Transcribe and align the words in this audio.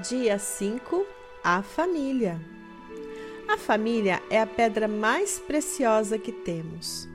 Dia 0.00 0.38
5 0.38 1.04
A 1.42 1.60
família. 1.60 2.40
A 3.48 3.58
família 3.58 4.22
é 4.30 4.40
a 4.40 4.46
pedra 4.46 4.86
mais 4.86 5.40
preciosa 5.40 6.16
que 6.16 6.30
temos. 6.30 7.08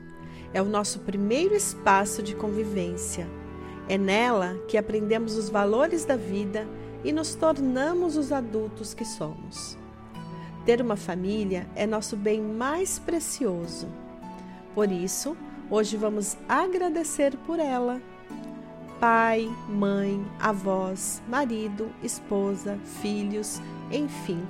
É 0.52 0.60
o 0.60 0.66
nosso 0.66 0.98
primeiro 0.98 1.54
espaço 1.54 2.22
de 2.22 2.34
convivência. 2.34 3.26
É 3.88 3.96
nela 3.96 4.58
que 4.68 4.76
aprendemos 4.76 5.34
os 5.38 5.48
valores 5.48 6.04
da 6.04 6.14
vida 6.14 6.68
e 7.02 7.10
nos 7.10 7.34
tornamos 7.34 8.18
os 8.18 8.30
adultos 8.30 8.92
que 8.92 9.06
somos. 9.06 9.78
Ter 10.66 10.82
uma 10.82 10.96
família 10.96 11.66
é 11.74 11.86
nosso 11.86 12.18
bem 12.18 12.42
mais 12.42 12.98
precioso. 12.98 13.88
Por 14.74 14.92
isso, 14.92 15.34
hoje 15.70 15.96
vamos 15.96 16.36
agradecer 16.46 17.34
por 17.46 17.58
ela 17.58 17.98
pai, 19.00 19.50
mãe, 19.68 20.24
avós, 20.40 21.22
marido, 21.28 21.90
esposa, 22.02 22.78
filhos, 23.02 23.60
enfim, 23.90 24.46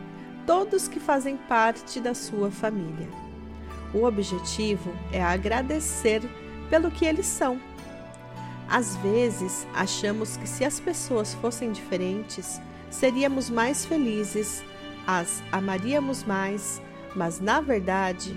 todos 0.47 0.89
que 0.89 1.01
fazem 1.01 1.37
parte 1.37 2.01
da 2.01 2.15
sua 2.15 2.51
família. 2.51 3.09
O 3.93 4.05
objetivo 4.05 4.93
é 5.13 5.23
agradecer 5.23 6.23
pelo 6.69 6.91
que 6.91 7.05
eles 7.05 7.27
são. 7.27 7.61
Às 8.69 8.97
vezes, 8.97 9.67
achamos 9.75 10.37
que 10.37 10.49
se 10.49 10.65
as 10.65 10.81
pessoas 10.81 11.35
fossem 11.35 11.71
diferentes, 11.71 12.61
seríamos 12.91 13.51
mais 13.51 13.85
felizes, 13.85 14.65
as 15.07 15.43
amaríamos 15.53 16.25
mais, 16.25 16.81
mas 17.15 17.41
na 17.41 17.61
verdade, 17.61 18.35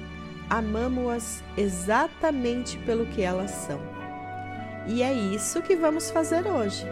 amamos-as 0.49 1.43
exatamente 1.55 2.77
pelo 2.79 3.05
que 3.05 3.21
elas 3.21 3.51
são. 3.51 3.96
E 4.87 5.03
é 5.03 5.13
isso 5.13 5.61
que 5.61 5.75
vamos 5.75 6.09
fazer 6.09 6.47
hoje. 6.47 6.85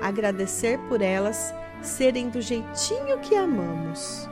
Agradecer 0.00 0.78
por 0.88 1.00
elas 1.00 1.54
serem 1.82 2.28
do 2.28 2.40
jeitinho 2.40 3.18
que 3.20 3.34
amamos. 3.34 4.28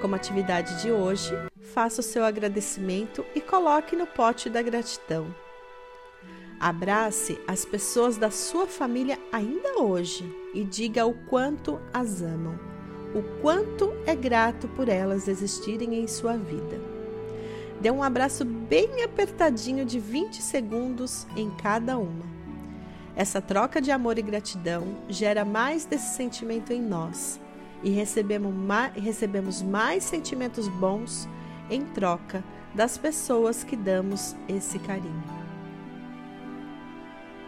Como 0.00 0.14
atividade 0.14 0.82
de 0.82 0.90
hoje, 0.90 1.34
faça 1.60 2.00
o 2.00 2.04
seu 2.04 2.24
agradecimento 2.24 3.24
e 3.34 3.40
coloque 3.40 3.94
no 3.94 4.06
pote 4.06 4.50
da 4.50 4.62
gratidão. 4.62 5.32
Abrace 6.58 7.40
as 7.46 7.64
pessoas 7.64 8.16
da 8.16 8.30
sua 8.30 8.66
família 8.66 9.18
ainda 9.32 9.80
hoje 9.80 10.24
e 10.52 10.64
diga 10.64 11.06
o 11.06 11.14
quanto 11.26 11.80
as 11.92 12.20
amam, 12.20 12.58
o 13.14 13.22
quanto 13.40 13.92
é 14.06 14.14
grato 14.14 14.68
por 14.68 14.88
elas 14.88 15.28
existirem 15.28 15.94
em 15.94 16.06
sua 16.06 16.36
vida. 16.36 16.99
Dê 17.80 17.90
um 17.90 18.02
abraço 18.02 18.44
bem 18.44 19.02
apertadinho 19.02 19.86
de 19.86 19.98
20 19.98 20.42
segundos 20.42 21.26
em 21.34 21.50
cada 21.50 21.98
uma. 21.98 22.28
Essa 23.16 23.40
troca 23.40 23.80
de 23.80 23.90
amor 23.90 24.18
e 24.18 24.22
gratidão 24.22 24.98
gera 25.08 25.44
mais 25.44 25.86
desse 25.86 26.14
sentimento 26.14 26.72
em 26.72 26.80
nós 26.80 27.40
e 27.82 27.90
recebemos 27.90 28.54
mais, 28.54 28.94
recebemos 28.94 29.62
mais 29.62 30.04
sentimentos 30.04 30.68
bons 30.68 31.26
em 31.70 31.84
troca 31.86 32.44
das 32.74 32.98
pessoas 32.98 33.64
que 33.64 33.76
damos 33.76 34.36
esse 34.46 34.78
carinho. 34.78 35.39